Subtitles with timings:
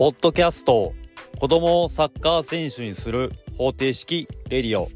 [0.00, 0.94] ポッドキャスト
[1.38, 4.88] 子供をサッカー選手にする方程式レディオ。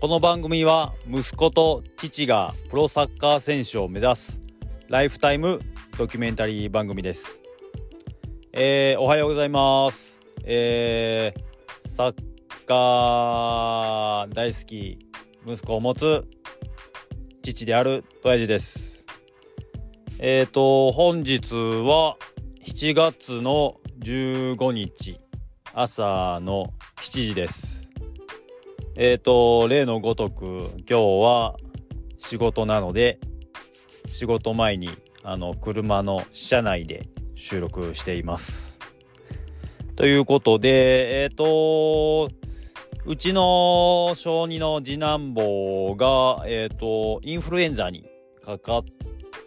[0.00, 4.42] この番組は息子と父がプロサッカー選手を目指す
[4.88, 5.60] ライフタイム
[5.98, 7.42] ドキュメンタリー番組です。
[8.54, 10.22] えー、おはようございます。
[10.42, 12.14] えー、サッ
[12.64, 14.98] カー大好き
[15.46, 16.24] 息子を持つ
[17.42, 19.04] 父である親父です。
[20.18, 22.16] えっ、ー、と本日は
[22.64, 25.20] 7月の15日
[25.72, 27.90] 朝の7時です。
[28.96, 31.56] えっ、ー、と、例のごとく今日は
[32.18, 33.18] 仕事なので
[34.06, 34.90] 仕事前に
[35.22, 38.80] あの車の車内で収録しています。
[39.96, 42.30] ということで、えっ、ー、と、
[43.06, 48.04] うちの小児の次男坊が、えっ、ー、と、インフルエンザに
[48.44, 48.84] かかっ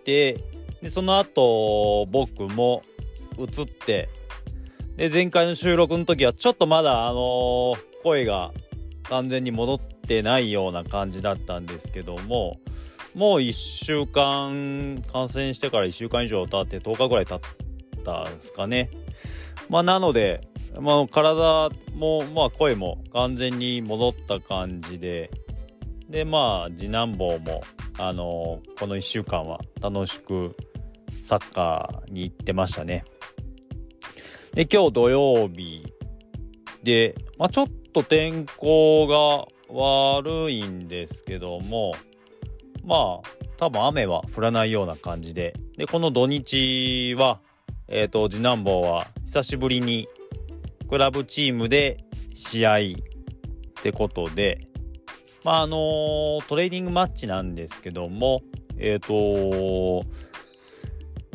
[0.06, 0.38] て、
[0.82, 2.82] で、その後、僕も
[3.38, 4.10] 移って
[4.98, 8.52] で前回の収録の時はちょっとまだあの、声が
[9.04, 12.60] 完全に戻ってないような感じだったんですけども
[13.16, 17.40] もう1週間感染してから1週間以上経って10日ぐらい経っ
[18.04, 18.90] たんですかね
[19.70, 20.42] まあなので、
[20.80, 25.32] まあ、体もまあ声も完全に戻った感じで
[26.10, 27.62] でまあ次男坊も
[28.00, 30.56] あの、この1週間は楽しく
[31.20, 33.04] サッカーに行ってましたね。
[34.58, 35.86] で、今日土曜日。
[36.82, 41.94] で、まあ、ちょっと天候が悪いんですけども、
[42.84, 47.40] まあ、多分雨は降らないような感じで、で、この土日は、
[47.88, 50.08] えっ、ー、と、次男坊は久しぶりに
[50.90, 52.82] クラブチームで試合っ
[53.84, 54.70] てことで、
[55.44, 58.42] まあ、あのー、トレーニングマッチなんですけども、
[58.80, 60.08] えっ、ー、と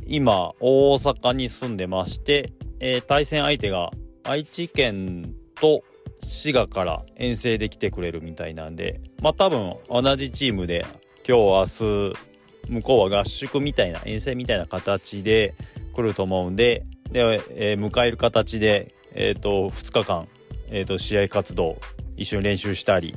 [0.08, 2.52] 今、大阪に住んでまして、
[2.84, 3.92] えー、対戦相手が
[4.24, 5.84] 愛知県と
[6.20, 10.84] 滋賀から遠征で来てくれるみたいなんで、まあ多分同じチームで
[11.26, 12.32] 今日明日
[12.68, 15.54] 向こうは合宿みたいな遠征みたいな形で
[15.94, 20.26] 来ると思うんで、で、えー、迎える形で、え、ー、と、2日間、
[20.68, 21.78] え、ー、と、試合活動
[22.16, 23.14] 一緒に練習したり、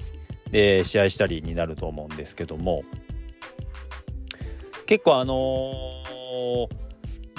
[0.51, 2.83] で、試合したりになると思うんですけども、
[4.85, 6.69] 結構あの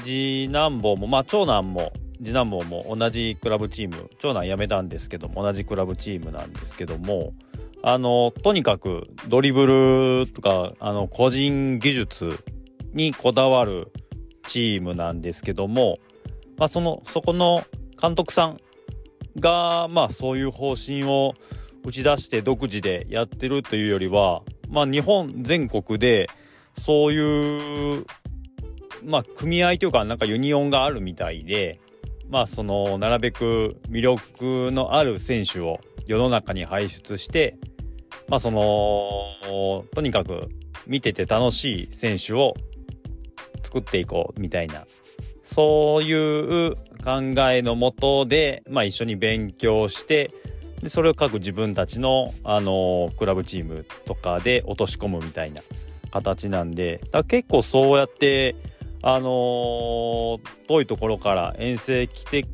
[0.03, 7.35] 次男坊も、まあ長男も、次男坊も同じクラブチーム長男辞めたんですけども同じクラブチームなんですけども
[7.83, 9.67] あのとにかくドリブ
[10.25, 12.39] ルとかあの個人技術
[12.95, 13.93] にこだわる
[14.49, 15.99] チームなんですけども、
[16.57, 17.65] まあ、そのそこの
[18.01, 18.61] 監督さん
[19.39, 21.35] が、まあ、そういう方針を
[21.85, 26.29] 打ち出して独自でやってるというよりは、まあ、日本全国で
[26.79, 28.07] そういう、
[29.05, 31.81] まあ、組合というかなんかユニオンがあるみたいで
[32.29, 37.59] まあそのなるべく魅力のある選手を世の中に輩出して
[38.29, 40.49] まあそのとにかく
[40.87, 42.55] 見てて楽しい選手を
[43.63, 44.87] 作っていこうみたいな
[45.43, 47.21] そういう考
[47.51, 50.31] えのもとで、まあ、一緒に勉強して
[50.83, 55.63] でそれを各自分たちの、あのクラブチームとかで落とし込むみたいな
[56.11, 58.57] 形なんでだ結構そうやって
[59.03, 62.47] あの、遠いところから遠征来て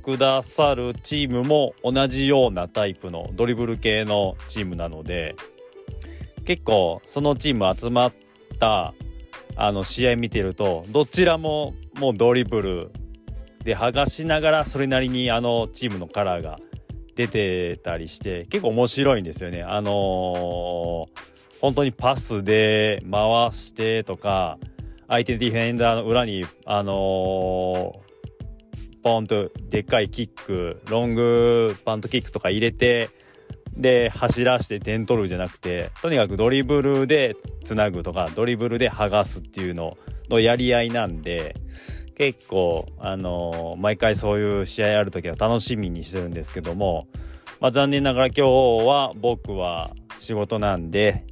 [0.00, 5.36] くださるチームも同じようなタイプのドリブル系のチームなので
[6.44, 8.12] 結構そのチーム集まっ
[8.58, 8.94] た
[9.56, 12.90] あの試合見てるとどちらももうドリブル
[13.62, 16.58] で剥がしながらそれなりにあのチームのカラーが
[17.14, 19.62] 出てたりして結構面白いんですよね。
[19.62, 21.06] あのー、
[21.60, 24.58] 本当にパスで回してとか
[25.10, 27.92] 相手ディフェンダーの裏に、あのー、
[29.02, 33.10] ポンとでっかいキック、ロングパントキックとか入れて、
[33.76, 37.34] で、走らして点取るじゃなくて、とにかくドリブルで
[37.64, 39.98] つなぐとか、ドリブルで剥がすっていうの
[40.28, 41.56] のやり合いなんで、
[42.14, 47.08] 結構、あのー、毎回そういう試合ある時は楽しみにしてるんですけども、
[47.58, 48.42] まあ残念ながら今日
[48.86, 49.90] は僕は
[50.20, 51.24] 仕事なんで、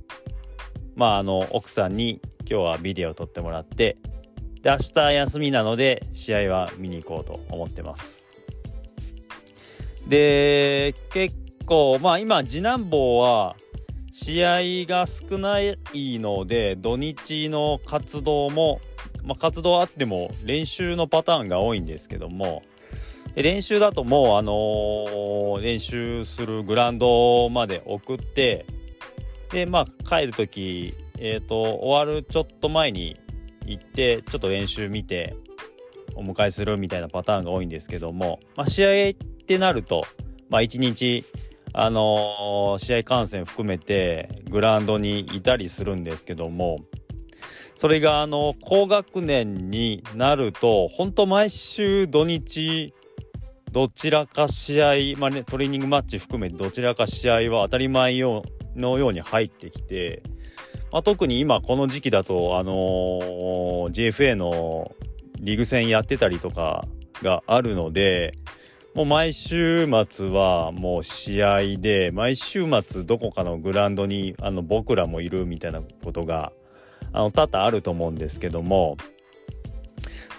[0.96, 2.20] まああの、奥さんに
[2.50, 3.98] 今日はビデオを撮ってもらって
[4.62, 8.26] で明日休みなので試合は見に行こうと思ってます。
[10.06, 11.36] で結
[11.66, 13.56] 構まあ今次男坊は
[14.10, 14.58] 試合
[14.88, 15.76] が少ない
[16.18, 18.80] ので土日の活動も、
[19.22, 22.62] まあ、活動あっても練習のパターンが多いんですけども
[23.36, 28.66] 練習だともうあのー、練習するグラウンドまで送って
[29.52, 33.18] でまあ帰る時えっ、ー、と、終わるちょっと前に
[33.66, 35.36] 行って、ちょっと練習見て、
[36.14, 39.14] お迎えするみたいなパターンが多いんですけども、まあ、試合っ
[39.46, 40.04] てなると、
[40.48, 41.24] まあ、1日、
[41.72, 46.78] あのー、試合観戦含めてグラウンドにいたりするんですけども、
[47.76, 52.92] それがあの高学年になると本当毎週土日
[53.70, 58.18] どちらか試合、まあね、トレーニングマッチ含めてどちらか試合は当たり前
[58.74, 60.22] のように入ってきて、
[60.92, 64.92] まあ、特に今この時期だと、あのー、GFA の
[65.40, 66.86] リーグ戦やってたりとか
[67.22, 68.32] があるので、
[68.94, 76.52] もう毎週末はもう試合で、毎週末どこかのグラウンドにあの僕らもいるみたいなことが
[77.12, 78.96] あの多々あると思うんですけども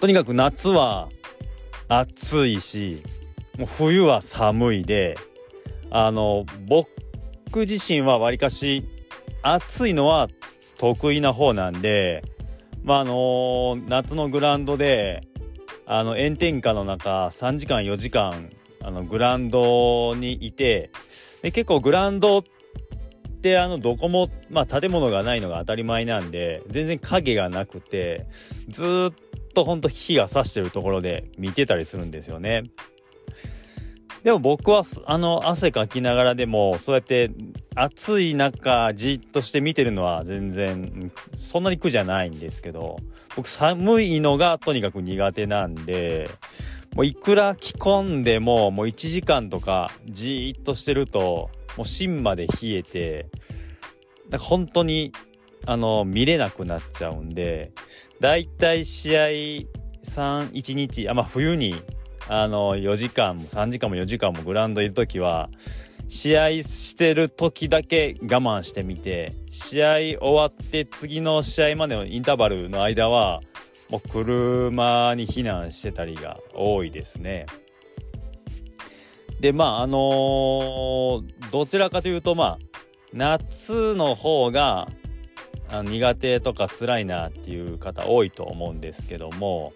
[0.00, 1.08] とにかく夏は
[1.88, 3.02] 暑いし
[3.58, 5.16] もう冬は寒いで
[5.90, 6.88] あの僕
[7.60, 8.88] 自身はわりかし
[9.42, 10.28] 暑いのは
[10.78, 12.24] 得意な方なんで
[12.82, 15.22] まああの夏のグラウンドで
[15.86, 18.50] あの炎天下の中3時間4時間
[18.82, 20.90] あのグラウンドにいて
[21.42, 22.42] で結構グラウンドっ
[23.42, 28.26] てあのどこも、まあ、建物がないのが当たり前なんで全然影がなくて
[28.68, 32.64] ずっとほんと火が差してるところで見てたりするんですよね。
[34.22, 37.30] でも僕はあの汗かきながらでもそうやって
[37.74, 42.98] 暑い中じっとして見てるのは全然そんなに苦じゃないんですけど
[43.34, 46.28] 僕寒いのがとにかく苦手なんで
[46.94, 53.26] もういくら着込んでももう1時間とかじっとしてるともう芯まで冷えて、
[54.28, 55.12] なんか本当に、
[55.66, 57.72] あの、見れなくなっちゃうんで、
[58.20, 61.74] だいたい試合3、1日、あ、まあ冬に、
[62.32, 65.50] あの、4時間も3時間も4時間もグラウンドいるときは、
[66.06, 73.40] 試合してる時だけ我慢してみて、試合終わって次の試合までのインターバルの間は、
[73.88, 77.46] もう車に避難してたりが多いですね。
[79.40, 82.58] でまああのー、どちらかというとまあ
[83.12, 84.86] 夏の方が
[85.82, 89.72] 苦手とか辛いなっていう方多いと思うんですけども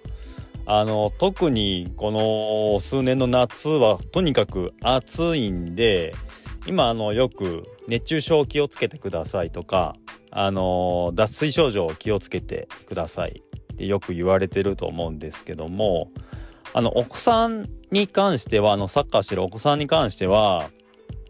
[0.66, 6.14] あの特にこの数年の夏はとにかく暑いんで
[6.66, 9.94] 今あのよく熱中症気をつけてくださいとか
[10.30, 13.42] あの脱水症状気をつけてください
[13.74, 16.10] ってよく言われてると思うんですけども
[16.76, 20.70] あの、お子さんに関しては、あの、サッカーしてるお子さんに関しては、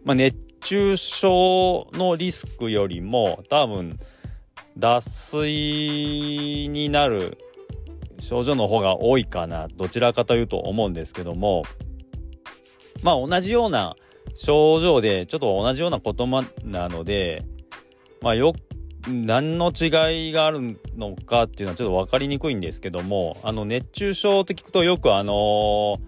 [0.03, 3.99] まあ、熱中症のリスクよりも、多分、
[4.75, 7.37] 脱水になる
[8.19, 11.63] 症状の方が多いかな、どちらかというと思うんですけども、
[13.03, 13.95] まあ、同じような
[14.33, 17.43] 症状で、ちょっと同じような言葉なので、
[18.21, 18.53] まあ、よ
[19.07, 25.99] 何の違いがあるのかっていうのはちょっと分かりにくいんですけどもあの熱中症って聞くとよくあのー、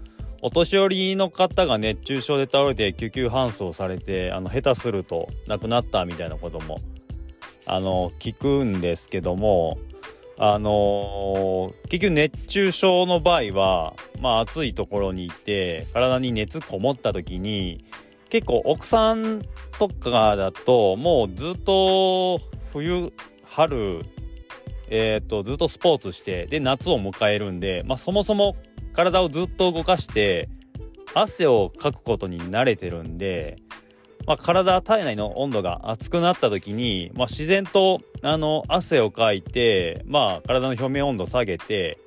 [0.41, 6.79] お年寄りの方が熱中症で倒れて救急搬送されてあの下手すると亡くなったみたいなことも
[7.67, 9.77] あの聞くんですけども
[10.39, 17.85] あのー、結局熱中症の場合はまあ暑いところにいて体に熱こもった時に
[18.29, 19.41] 結構奥さん
[19.79, 22.39] とかだともうずっと
[22.71, 23.11] 冬
[23.43, 24.05] 春
[24.89, 28.55] えー、っとずっとスポーツしてで夏を迎えるんで、まあ、そもそも
[28.93, 30.49] 体をずっと動かして
[31.13, 33.57] 汗をかくことに慣れてるんで、
[34.27, 41.97] まあ、体体内の温度が熱くなった時に、まあ、自然とあの汗をかいて、まあ、体の表面温度を下げて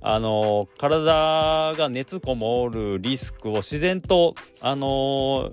[0.00, 5.52] あの体が熱こもるリスクを自然とあの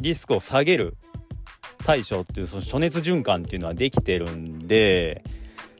[0.00, 0.96] リスクを下げる
[1.84, 5.24] 対処っていうその暑熱循環っていうのはできてるんで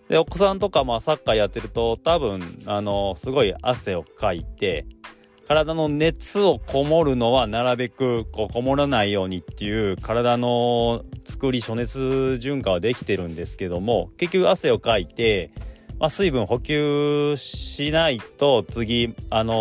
[0.08, 4.87] でお子さんとかまあサッカーやってると多分あのすごい汗をかいて
[5.50, 11.99] 体の熱をこもるのはなるべくこうこもらないようにっていう体の作り暑熱
[12.40, 15.50] 循環はできてるんですけども結局汗をかいて、
[15.99, 19.54] まあ、水分補給しないと次あの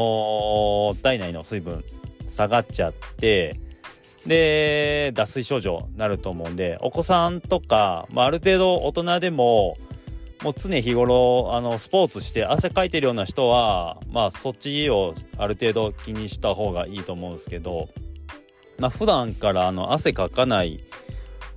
[0.94, 1.84] ー、体内の水分
[2.28, 3.60] 下がっちゃって
[4.28, 9.78] で、脱水症状になると思うんで、お子さんとか、まあ、ある程度大人でも、
[10.44, 17.90] もう常日頃、あの、スポーツして汗かいてるような人は、まあ、そっちをある程度気にした方がいいと思うんですけど、
[18.78, 20.82] まあ、普段からあの、汗かかない、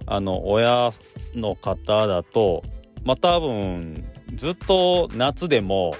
[0.06, 0.90] あの、親
[1.34, 2.64] の方だと、
[3.04, 5.94] まあ、多分、ずっと夏でも、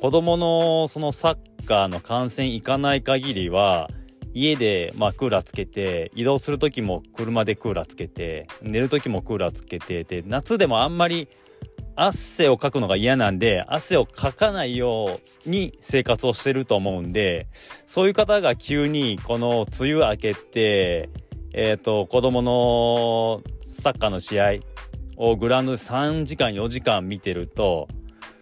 [0.00, 3.90] 子供のそのサッカーの観戦行かない限りは、
[4.34, 11.28] 家で、まあ、クーラーつけて移動する時も車でクーラーつけて寝る時もクーラーつけてで夏でもあんまり
[12.00, 21.10] 汗をかくのが嫌なんで、汗をかかないように生活をしてると思うんで、そういう方が急にこの梅雨明けて、
[21.52, 24.52] えっ、ー、と、子供のサッカーの試合
[25.16, 27.88] をグラウンドで3時間4時間見てると、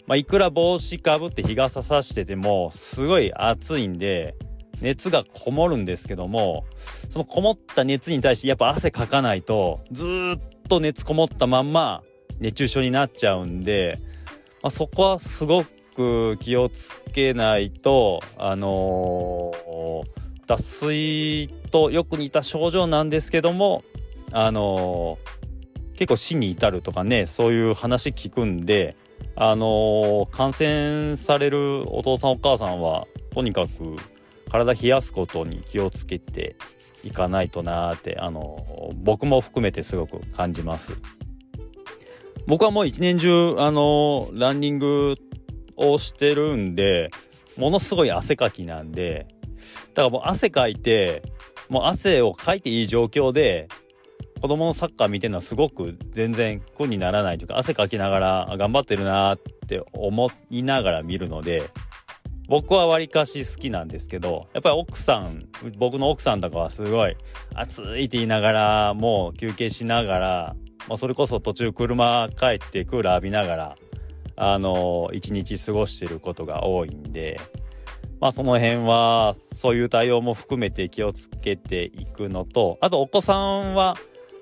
[0.06, 4.34] まあ、いくら帽子かぶって日傘さしてても、すごい暑いんで、
[4.82, 12.02] 熱がこもるんですけども、そのこもった熱に対してやっぱ汗かかないと、ずっと熱こもったまんま、
[12.40, 13.98] 熱中症になっちゃうんで、
[14.62, 15.64] まあ、そこはすご
[15.94, 23.82] く気をつけないと、あのー、脱水とよく似た症状なんですけども、
[24.32, 28.96] あのー、結構死に至るとかね、そういう話聞くんで、
[29.34, 33.96] あのー、感染されるお父さんお母さんは、とにかく
[34.50, 36.56] 体冷やすことに気をつけて
[37.04, 40.92] いかないとなーって、あの僕も含めてすごく感じます。
[42.46, 45.16] 僕はもう一年中、あのー、ランニング
[45.76, 47.10] をしてるんで、
[47.56, 49.26] ものすごい汗かきなんで、
[49.94, 51.22] だからもう汗かいて、
[51.68, 53.68] もう汗をかいていい状況で、
[54.40, 61.70] 子供のサッカー見てるのはすごく全然苦にならないというか、汗かきながら頑張ってるなって思いながら見るので、
[62.48, 65.48] 僕はわりかし好きなんですけど、やっぱり奥さん、
[65.78, 67.16] 僕の奥さんとかはすごい
[67.54, 70.56] 暑いって言いながら、もう休憩しながら、
[70.88, 73.76] まあ、それこそ途中車帰ってクーラー浴びながら
[74.36, 77.40] あの一日過ごしてることが多いんで
[78.20, 83.96] まあその辺はそういう対応も含めて気をつけていくのとあとお子さんは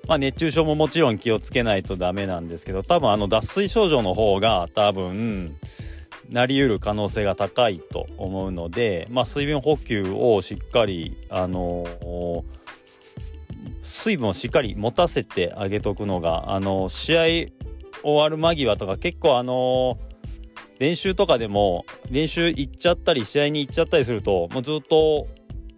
[0.07, 5.57] まあ、熱中症ももちろん気をつけないとダメなんですけど多分あの脱水症状の方が多分
[6.29, 12.64] なりうる可能性が高いと思うので、まあ、水分補給をしっかりあのー
[13.85, 17.21] 水分をしっかり持たせてあげとくのが、あの、試合
[18.03, 19.97] 終わる間際とか結構あの、
[20.79, 25.27] 練習とかでも練習行っちゃったり試合に行っちゃったりするともうずっと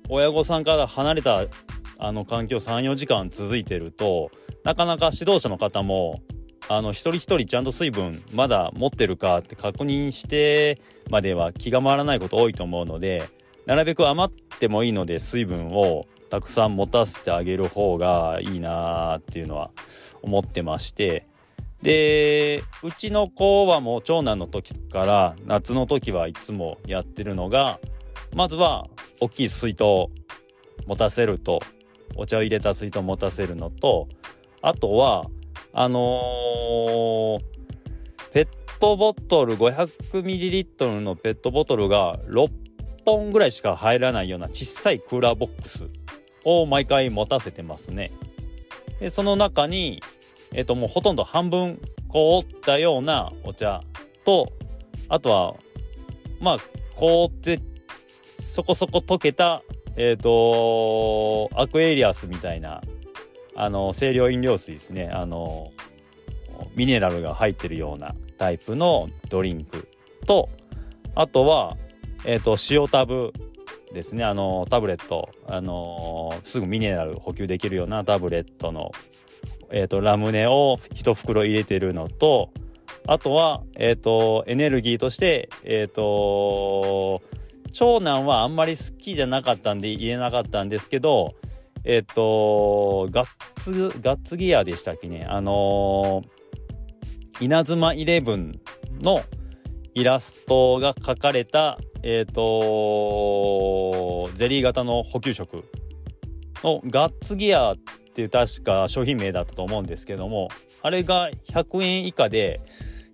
[0.09, 1.45] 親御さんから離れた
[1.99, 4.31] あの環境34時間続いてると
[4.63, 6.21] なかなか指導者の方も
[6.69, 13.29] あの一人一人ちゃんと水分まだ持ってるかって確認してまでは気が回らないこと多いと思うので
[13.65, 19.71] なるべく余ってもいいので水分をたくさん持たせてあげる方がいいなっていうのは
[20.21, 21.27] 思ってまして。
[21.81, 27.79] でうちの子はもう長男の時から夏の時はいつもやってるのが
[28.33, 28.87] まずは
[29.21, 29.83] 大きい水筒
[30.87, 31.59] 持たせると
[32.15, 34.07] お茶を入れた水筒持たせるのと
[34.61, 35.27] あとは
[35.73, 37.39] あのー、
[38.31, 38.47] ペッ
[38.79, 42.49] トボトル 500ml のペットボトルが6
[43.05, 45.87] 本ぐらいしか入らないような小さいクーラーボックス
[46.47, 48.11] を毎回持たせてますね。
[49.01, 50.01] で、その中に、
[50.53, 53.81] えっ、と、もうほとんど半分凍ったようなお茶
[54.23, 54.53] と、
[55.09, 55.55] あとは、
[56.39, 56.57] まあ、
[56.95, 57.59] 凍って、
[58.39, 59.61] そこそこ溶けた、
[59.97, 62.81] えっ、と、アクエリアスみたいな、
[63.57, 65.09] あの、清涼飲料水ですね。
[65.11, 65.73] あの、
[66.75, 69.89] ミネラルが入ってるようなタイプのドリンク
[70.25, 70.47] と、
[71.13, 71.75] あとは、
[72.23, 73.33] えっ、と、塩タブ
[73.93, 74.23] ですね。
[74.23, 78.91] あのタブレットあのすぐミネラル補給できるようなタブレットの、
[79.69, 82.51] えーと、ラムネを1袋入れてるのと
[83.07, 87.21] あとは、えーと、エネルギーとして、えーと、
[87.71, 91.35] 長男はあんまり好きじゃなかったんで言えなかったんですけど
[91.83, 95.25] えっ、ー、とガッツガッツギアでしたっけね。
[95.29, 98.59] あのー、稲妻イレブン
[98.99, 99.23] の
[99.97, 105.63] イラストが描かれたえっ、ー、とゼリー型の補給食
[106.63, 107.77] のガッツギアっ
[108.13, 110.49] ていう確か商品名だったと思うんですけども
[110.83, 112.61] あれが100円以下で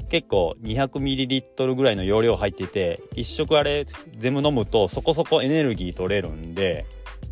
[0.10, 3.86] 結構 200ml ぐらいの容量入ってて1食あれ
[4.18, 6.86] 全部飲むとそこそこエネルギー取れるんで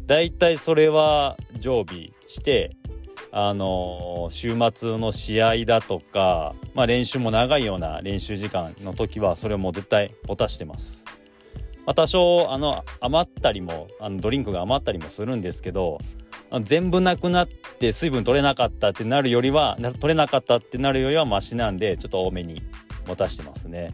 [0.06, 2.78] だいたいそれは常備して
[3.34, 11.06] あの週末の試合だとか、まあ、練習も長いような練習時間の時はそれも絶対持たしてます。
[11.86, 15.98] まあ、多少あの余ったりもあのドリンクが余ったりもするんですけど
[16.62, 22.62] 全部なくなって水分取れなかったってなるよりは取れなかったってなるよりはマシなんでちょっと多めに
[23.08, 23.94] 持たしてますね。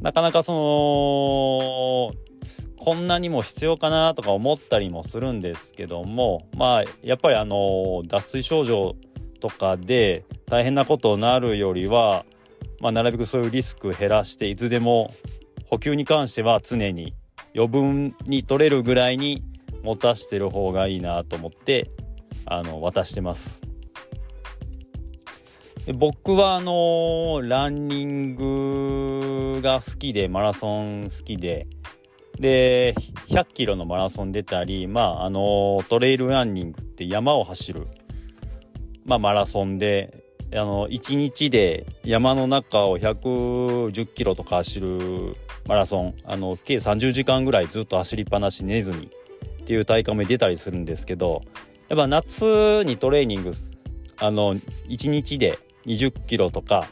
[0.00, 2.35] なかなかその
[2.86, 8.94] こんなにも必要かなとか思ったりもするんですけどもまあやっぱりあの脱水症状
[9.40, 12.24] とかで大変なことになるよりは、
[12.80, 15.12] まあ、なるべくそういうリスク減らしていつでも
[15.68, 17.12] 補給に関しては常に
[17.56, 19.42] 余分に取れるぐらいに
[19.82, 21.90] 持たしてる方がいいなと思って
[22.44, 23.62] あの渡してます。
[25.92, 31.66] 僕はあのランニングが好きでマラソン好きで
[32.40, 32.94] で
[33.28, 37.86] 100キロのマラソン出たりまああのトレイルランニングって山を走る、
[39.04, 49.10] まあ、マラソンであの1日で山の中を110キロとか走るマラソンあの計30時間ぐらいずっと走りっぱなし寝ずに
[49.62, 51.42] っていう大会も出たりするんですけど
[51.88, 53.52] やっぱ夏にトレーニング
[54.18, 56.88] あの1日で20キロとか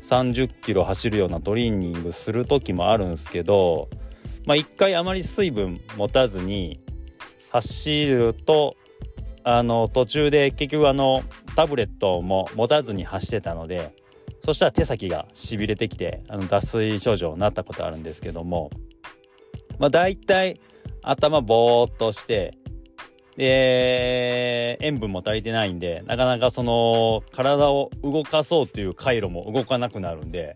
[0.00, 3.88] 30キロ走るようなトレーニングする時もあるんですけど
[4.46, 6.80] まあ一回あまり水分持たずに
[7.50, 8.76] 走ると
[9.44, 11.22] あの途中で結局あの
[11.54, 13.94] タブレットも持たずに走ってたので
[14.44, 18.70] そしたら手先がしびれてきてあの脱水症状になったことあるんですけども
[19.78, 20.60] まあ大体
[21.02, 22.56] 頭ぼーっとして
[23.36, 30.54] で、塩分も足りてないんで、なかなかその、体を動かそうという回路も動かなくなるんで、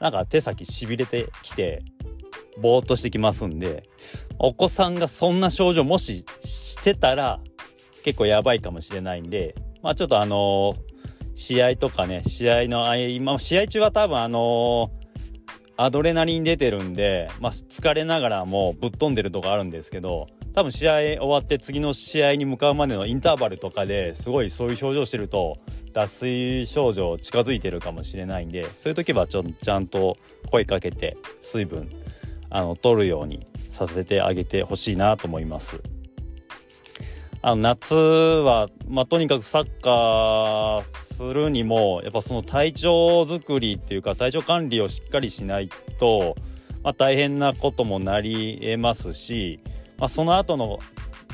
[0.00, 1.82] なんか手先しびれてきて、
[2.60, 3.84] ぼーっとしてきますんで、
[4.38, 7.40] お子さんがそんな症状もししてたら、
[8.04, 10.74] 結構やばいかもしれないんで、まあちょっとあの、
[11.34, 14.90] 試合とかね、試合の合間、試合中は多分あの、
[15.76, 20.26] アドレナリン出てるんで、まあ疲れながらもぶっ飛んでるとこあるんですけど、
[20.58, 25.56] 多分試合終わって次の試合に向かうまでのインターバルとかですごいそういう症状してると
[25.92, 30.16] 脱水症状近づいてるかもしれないんでそういう時はちょちゃんと
[30.50, 31.88] 声かけて水分
[32.50, 35.80] あの取るようにさせてあげてほしいなと思います。
[37.40, 42.90] あの夏は、まあ、とにかくサッカーするにもやっぱその体調
[43.22, 45.68] づくりっていうか体調管理をしっかりしない
[46.00, 46.34] と、
[46.82, 49.60] まあ、大変なこともなりえますし
[49.98, 50.78] まあ、その後の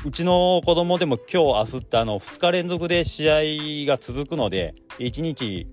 [0.03, 3.41] うちの子供でも今日明日ってあの2日連続で試合
[3.87, 5.67] が続くので1日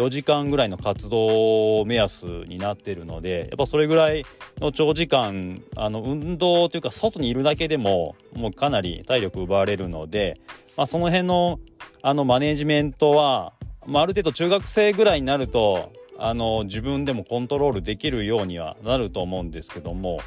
[0.00, 4.24] 4時間ぐらいの活動目安になってるのでやっぱそれぐらい
[4.58, 10.40] の長時間あの運動というか外にいるだけでももうかなり体力奪われるので、
[10.76, 11.60] まあ、その辺の
[12.02, 13.52] あのマネジメントは、
[13.86, 20.22] まあ、ある程度中学生ぐらいになるとあの自分でもコントロールできるようにはなると思うんですけどもや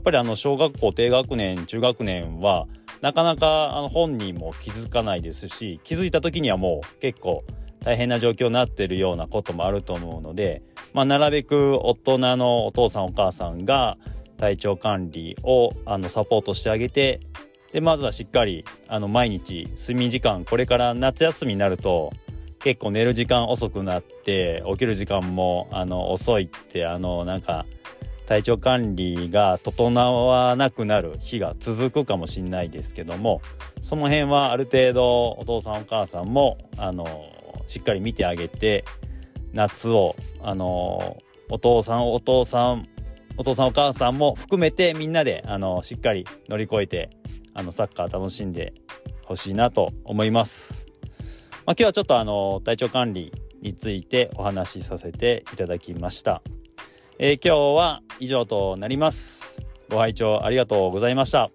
[0.00, 2.66] っぱりあの小学校低学年中学年は
[3.00, 7.42] なかなかあの本人も気づかないですし気づいた時にはもう結構
[7.84, 10.62] 大変な状況になってるようなこともあると思うので、
[10.94, 13.98] まあ、なるべく大人のお父さんお母さんが
[14.38, 17.20] 体調管理をあのサポートしてあげて
[17.72, 22.12] でまずはしっかりあの毎日睡眠時間これから夏休みになると
[22.60, 27.66] 結構寝る時間遅くなって起きる時間もあの遅いってあのなんか
[28.26, 33.42] 体調管理が整わなくなる日が続くかもしれないですけども
[33.82, 37.33] その辺はある程度お父さんお母さんもあの
[37.66, 38.84] しっかり見てあげて
[39.52, 42.88] 夏をあのお父さんお父さん
[43.36, 47.10] お父さんお母さんも含めてみんなであのしっかり乗り越えて
[47.52, 48.74] あのサッカー楽しんで
[49.24, 50.86] ほしいなと思います。
[51.66, 56.42] まあ、今日はちょっとあの体調管理についてお話しさせていただきました。
[57.18, 59.62] えー、今日は以上となります。
[59.88, 61.50] ご拝聴ありがとうございました。